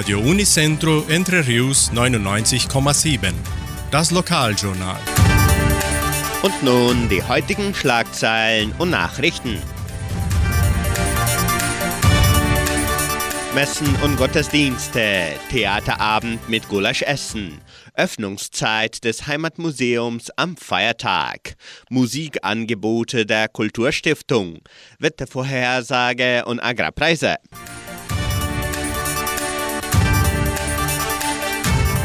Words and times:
Radio 0.00 0.18
Unicentro 0.18 1.04
Entre 1.10 1.46
Rius 1.46 1.92
99,7. 1.92 3.34
Das 3.90 4.10
Lokaljournal. 4.10 4.98
Und 6.42 6.62
nun 6.62 7.10
die 7.10 7.22
heutigen 7.22 7.74
Schlagzeilen 7.74 8.72
und 8.78 8.88
Nachrichten. 8.88 9.58
Messen 13.54 13.94
und 14.02 14.16
Gottesdienste, 14.16 15.34
Theaterabend 15.50 16.48
mit 16.48 16.66
Gulaschessen, 16.70 17.60
Öffnungszeit 17.92 19.04
des 19.04 19.26
Heimatmuseums 19.26 20.30
am 20.36 20.56
Feiertag, 20.56 21.56
Musikangebote 21.90 23.26
der 23.26 23.48
Kulturstiftung, 23.48 24.60
Wettervorhersage 24.98 26.46
und 26.46 26.58
Agrarpreise. 26.58 27.36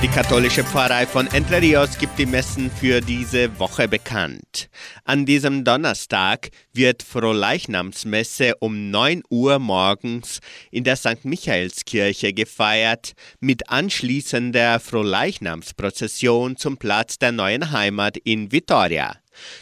Die 0.05 0.11
katholische 0.11 0.63
Pfarrei 0.63 1.07
von 1.07 1.25
Entre 1.25 1.59
Rios 1.59 1.97
gibt 1.97 2.19
die 2.19 2.27
Messen 2.27 2.69
für 2.69 3.01
diese 3.01 3.57
Woche 3.57 3.87
bekannt. 3.87 4.69
An 5.03 5.25
diesem 5.25 5.63
Donnerstag 5.63 6.49
wird 6.73 7.01
Frohleichnamsmesse 7.01 8.53
um 8.59 8.91
9 8.91 9.23
Uhr 9.31 9.57
morgens 9.57 10.41
in 10.69 10.83
der 10.83 10.95
St. 10.95 11.25
Michaelskirche 11.25 12.33
gefeiert, 12.33 13.13
mit 13.39 13.71
anschließender 13.71 14.79
Frohleichnamsprozession 14.79 16.55
zum 16.55 16.77
Platz 16.77 17.17
der 17.17 17.31
neuen 17.31 17.71
Heimat 17.71 18.15
in 18.17 18.51
Vitoria. 18.51 19.15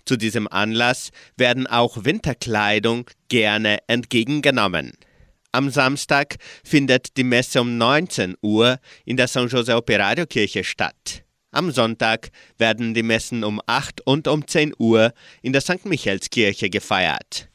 Zu 0.04 0.18
diesem 0.18 0.50
Anlass 0.50 1.12
werden 1.38 1.68
auch 1.68 2.04
Winterkleidung 2.04 3.10
gerne 3.30 3.78
entgegengenommen. 3.88 4.92
Am 5.56 5.70
Samstag 5.70 6.38
findet 6.64 7.16
die 7.16 7.24
Messe 7.24 7.62
um 7.62 7.78
19 7.78 8.36
Uhr 8.42 8.80
in 9.06 9.18
der 9.18 9.28
San 9.28 9.48
Jose 9.48 9.76
Operario 9.76 10.26
Kirche 10.26 10.64
statt. 10.64 11.24
Am 11.52 11.70
Sonntag 11.70 12.32
werden 12.58 12.96
die 12.96 13.04
Messen 13.04 13.44
um 13.44 13.62
8 13.68 14.02
und 14.02 14.28
um 14.28 14.48
10 14.48 14.74
Uhr 14.80 15.14
in 15.44 15.54
der 15.54 15.62
St. 15.62 15.86
Michaelskirche 15.86 16.72
gefeiert. 16.72 17.50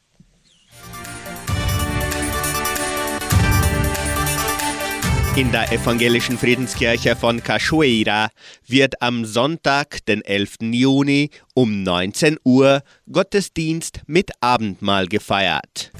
In 5.35 5.51
der 5.51 5.69
evangelischen 5.73 6.37
Friedenskirche 6.37 7.17
von 7.17 7.43
Cachoeira 7.43 8.29
wird 8.65 9.01
am 9.01 9.25
Sonntag, 9.25 10.05
den 10.05 10.21
11. 10.23 10.59
Juni 10.71 11.31
um 11.53 11.83
19 11.83 12.37
Uhr 12.45 12.81
Gottesdienst 13.11 13.99
mit 14.07 14.31
Abendmahl 14.39 15.07
gefeiert. 15.07 15.91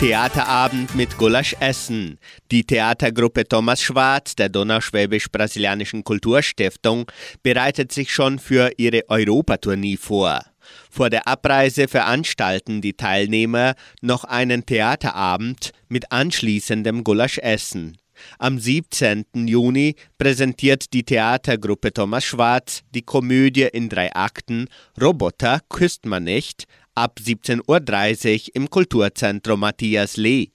Theaterabend 0.00 0.94
mit 0.94 1.18
Gulaschessen. 1.18 2.18
Die 2.50 2.64
Theatergruppe 2.64 3.46
Thomas 3.46 3.82
Schwarz 3.82 4.34
der 4.34 4.48
Donauschwäbisch-Brasilianischen 4.48 6.04
Kulturstiftung 6.04 7.04
bereitet 7.42 7.92
sich 7.92 8.10
schon 8.10 8.38
für 8.38 8.72
ihre 8.78 9.06
Europatournee 9.10 9.98
vor. 9.98 10.40
Vor 10.90 11.10
der 11.10 11.28
Abreise 11.28 11.86
veranstalten 11.86 12.80
die 12.80 12.94
Teilnehmer 12.94 13.74
noch 14.00 14.24
einen 14.24 14.64
Theaterabend 14.64 15.72
mit 15.90 16.10
anschließendem 16.10 17.04
Gulaschessen. 17.04 17.98
Am 18.38 18.58
17. 18.58 19.24
Juni 19.46 19.94
präsentiert 20.18 20.92
die 20.92 21.04
Theatergruppe 21.04 21.92
Thomas 21.92 22.24
Schwarz 22.24 22.82
die 22.94 23.02
Komödie 23.02 23.68
in 23.72 23.88
drei 23.88 24.12
Akten 24.14 24.68
Roboter 25.00 25.60
küsst 25.68 26.06
man 26.06 26.24
nicht 26.24 26.64
ab 26.94 27.18
17.30 27.24 28.48
Uhr 28.48 28.56
im 28.56 28.70
Kulturzentrum 28.70 29.60
Matthias 29.60 30.16
Lee. 30.16 30.48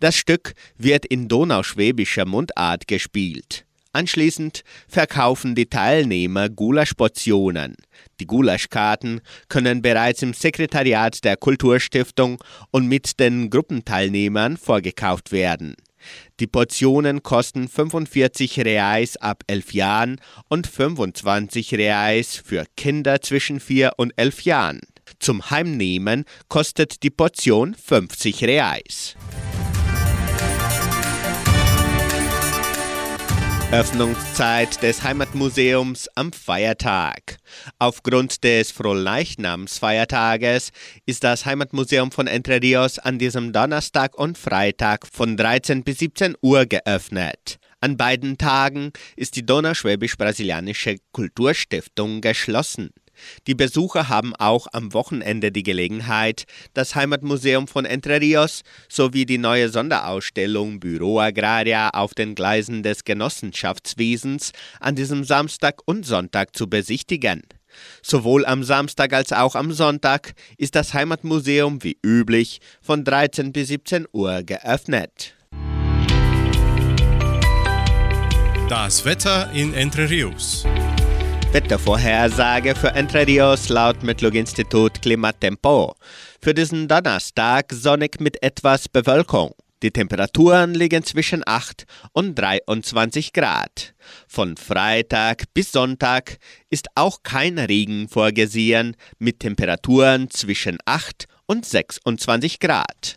Das 0.00 0.16
Stück 0.16 0.54
wird 0.76 1.06
in 1.06 1.28
donauschwäbischer 1.28 2.24
Mundart 2.26 2.88
gespielt. 2.88 3.66
Anschließend 3.92 4.62
verkaufen 4.86 5.56
die 5.56 5.66
Teilnehmer 5.66 6.48
Gulaschportionen. 6.48 7.74
Die 8.20 8.26
Gulaschkarten 8.26 9.20
können 9.48 9.82
bereits 9.82 10.22
im 10.22 10.32
Sekretariat 10.32 11.24
der 11.24 11.36
Kulturstiftung 11.36 12.38
und 12.70 12.86
mit 12.86 13.18
den 13.18 13.50
Gruppenteilnehmern 13.50 14.56
vorgekauft 14.56 15.32
werden. 15.32 15.74
Die 16.40 16.46
Portionen 16.46 17.22
kosten 17.22 17.68
45 17.68 18.60
Reais 18.60 19.16
ab 19.16 19.42
11 19.46 19.72
Jahren 19.72 20.20
und 20.48 20.66
25 20.66 21.74
Reais 21.74 22.36
für 22.36 22.64
Kinder 22.76 23.20
zwischen 23.20 23.60
4 23.60 23.92
und 23.96 24.12
11 24.16 24.42
Jahren. 24.42 24.80
Zum 25.18 25.50
Heimnehmen 25.50 26.24
kostet 26.48 27.02
die 27.02 27.10
Portion 27.10 27.74
50 27.74 28.44
Reais. 28.44 29.16
Öffnungszeit 33.72 34.82
des 34.82 35.04
Heimatmuseums 35.04 36.08
am 36.16 36.32
Feiertag. 36.32 37.36
Aufgrund 37.78 38.42
des 38.42 38.72
Frohleichnamsfeiertages 38.72 40.72
ist 41.06 41.22
das 41.22 41.46
Heimatmuseum 41.46 42.10
von 42.10 42.26
Entre 42.26 42.60
Rios 42.60 42.98
an 42.98 43.20
diesem 43.20 43.52
Donnerstag 43.52 44.18
und 44.18 44.36
Freitag 44.36 45.06
von 45.06 45.36
13 45.36 45.84
bis 45.84 46.00
17 46.00 46.34
Uhr 46.42 46.66
geöffnet. 46.66 47.60
An 47.80 47.96
beiden 47.96 48.38
Tagen 48.38 48.92
ist 49.14 49.36
die 49.36 49.46
Donauschwäbisch-Brasilianische 49.46 50.96
Kulturstiftung 51.12 52.20
geschlossen. 52.20 52.90
Die 53.46 53.54
Besucher 53.54 54.08
haben 54.08 54.34
auch 54.36 54.66
am 54.72 54.92
Wochenende 54.92 55.52
die 55.52 55.62
Gelegenheit, 55.62 56.44
das 56.74 56.94
Heimatmuseum 56.94 57.68
von 57.68 57.84
Entre 57.84 58.20
Rios 58.20 58.62
sowie 58.88 59.26
die 59.26 59.38
neue 59.38 59.68
Sonderausstellung 59.68 60.80
Büro 60.80 61.20
Agraria 61.20 61.90
auf 61.90 62.14
den 62.14 62.34
Gleisen 62.34 62.82
des 62.82 63.04
Genossenschaftswesens 63.04 64.52
an 64.80 64.94
diesem 64.94 65.24
Samstag 65.24 65.80
und 65.84 66.04
Sonntag 66.06 66.56
zu 66.56 66.68
besichtigen. 66.68 67.42
Sowohl 68.02 68.46
am 68.46 68.64
Samstag 68.64 69.12
als 69.12 69.32
auch 69.32 69.54
am 69.54 69.72
Sonntag 69.72 70.34
ist 70.58 70.74
das 70.74 70.94
Heimatmuseum 70.94 71.82
wie 71.82 71.98
üblich 72.04 72.60
von 72.80 73.04
13 73.04 73.52
bis 73.52 73.68
17 73.68 74.06
Uhr 74.12 74.42
geöffnet. 74.42 75.34
Das 78.68 79.04
Wetter 79.04 79.50
in 79.52 79.74
Entre 79.74 80.08
Rios. 80.08 80.64
Wettervorhersage 81.52 82.76
für 82.76 82.94
Entre 82.94 83.26
Rios 83.26 83.70
laut 83.70 84.04
Metlog-Institut 84.04 85.02
Klimatempo. 85.02 85.96
Für 86.40 86.54
diesen 86.54 86.86
Donnerstag 86.86 87.72
sonnig 87.72 88.20
mit 88.20 88.40
etwas 88.40 88.88
Bewölkung. 88.88 89.50
Die 89.82 89.90
Temperaturen 89.90 90.74
liegen 90.74 91.02
zwischen 91.02 91.42
8 91.44 91.86
und 92.12 92.36
23 92.36 93.32
Grad. 93.32 93.94
Von 94.28 94.56
Freitag 94.56 95.52
bis 95.52 95.72
Sonntag 95.72 96.38
ist 96.68 96.86
auch 96.94 97.24
kein 97.24 97.58
Regen 97.58 98.08
vorgesehen 98.08 98.94
mit 99.18 99.40
Temperaturen 99.40 100.30
zwischen 100.30 100.78
8 100.84 101.26
und 101.46 101.66
26 101.66 102.60
Grad. 102.60 103.16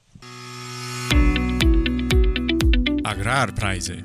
Agrarpreise. 3.04 4.02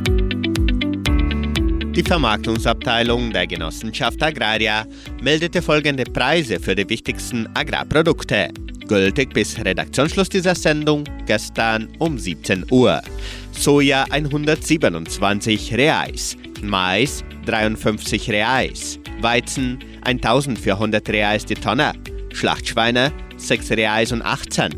Die 1.98 2.04
Vermarktungsabteilung 2.04 3.32
der 3.32 3.48
Genossenschaft 3.48 4.22
Agraria 4.22 4.86
meldete 5.20 5.60
folgende 5.60 6.04
Preise 6.04 6.60
für 6.60 6.76
die 6.76 6.88
wichtigsten 6.88 7.48
Agrarprodukte. 7.54 8.50
Gültig 8.86 9.34
bis 9.34 9.58
Redaktionsschluss 9.58 10.28
dieser 10.28 10.54
Sendung 10.54 11.02
gestern 11.26 11.88
um 11.98 12.16
17 12.16 12.66
Uhr. 12.70 13.02
Soja 13.50 14.04
127 14.10 15.74
Reais, 15.74 16.36
Mais 16.62 17.24
53 17.46 18.30
Reais, 18.30 19.00
Weizen 19.20 19.80
1400 20.02 21.08
Reais 21.08 21.46
die 21.46 21.56
Tonne, 21.56 21.94
Schlachtschweine 22.32 23.12
6 23.38 23.72
Reais 23.72 24.12
und 24.12 24.22
18. 24.22 24.70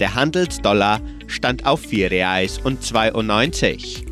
Der 0.00 0.14
Handelsdollar 0.14 1.02
stand 1.26 1.66
auf 1.66 1.82
4 1.82 2.10
Reais 2.10 2.58
und 2.64 2.82
92. 2.82 4.11